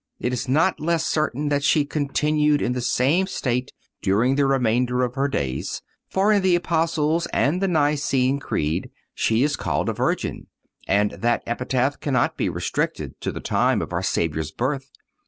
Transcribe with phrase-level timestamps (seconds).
[0.19, 4.47] (222) It is not less certain that she continued in the same state during the
[4.47, 9.89] remainder of her days; for in the Apostles' and the Nicene Creed she is called
[9.89, 10.47] a Virgin,
[10.87, 14.89] and that epithet cannot be restricted to the time of our Saviour's birth.